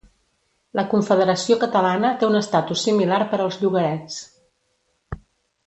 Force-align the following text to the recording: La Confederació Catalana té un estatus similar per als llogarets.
La 0.79 0.85
Confederació 0.93 1.57
Catalana 1.65 2.11
té 2.23 2.29
un 2.29 2.39
estatus 2.41 2.87
similar 2.89 3.21
per 3.35 3.41
als 3.45 3.61
llogarets. 3.65 4.19